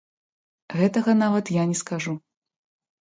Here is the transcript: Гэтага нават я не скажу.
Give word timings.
Гэтага 0.79 1.15
нават 1.23 1.53
я 1.61 1.69
не 1.75 1.81
скажу. 1.85 2.17